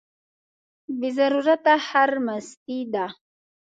بې 0.99 1.09
ضرورته 1.17 1.73
خرمستي 1.87 2.79
ده. 2.93 3.05